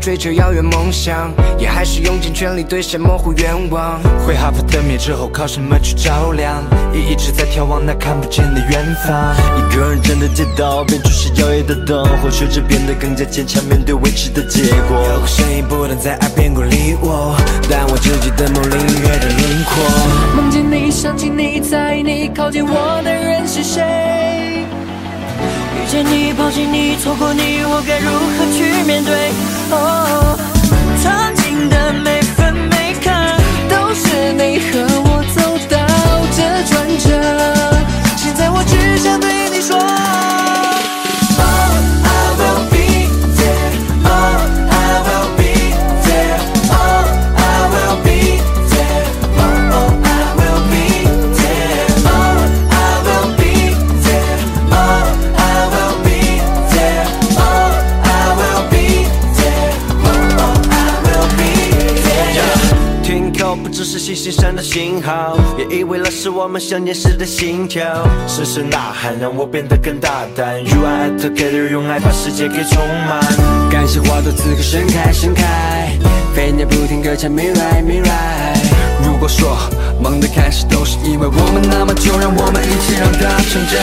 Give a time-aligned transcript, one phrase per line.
[0.00, 4.00] 追求遥远梦想，也还是用尽全力兑现模糊愿望。
[4.26, 6.64] 会哈佛的灭之后，靠什么去照亮？
[6.92, 9.36] 也一直在眺望那看不见的远方。
[9.58, 15.06] 一个人站在街道边，注视摇曳的灯火，学着变得更加坚强，面对未知的结果。
[15.14, 17.36] 有个声音不断在耳边鼓励我，
[17.68, 19.84] 但我自己的梦领略着轮廓。
[20.34, 24.39] 梦见你，想起你，在意你，靠近我的人是谁？
[25.90, 29.32] 见你，抱紧你，错过你，我该如何去面对？
[29.72, 30.38] 哦，
[31.02, 32.19] 曾经的美
[63.82, 67.82] 只是星星上的信号，也意味了是我们相见时的心跳。
[68.28, 72.76] 声声呐喊让我变得更大胆，You are together，用爱把世界给充
[73.08, 73.24] 满。
[73.70, 75.98] 感谢花朵此刻盛开盛开，
[76.34, 78.60] 飞鸟不停歌唱 Mirai Mirai。
[79.02, 79.56] 如果说
[79.98, 83.80] 梦的开始都是因为我们，那么就让我们一起让它成真。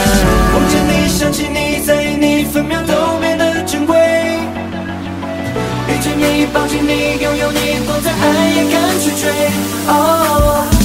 [6.54, 9.32] 抱紧你，拥有你，不再爱也敢去追。
[9.88, 10.77] Oh，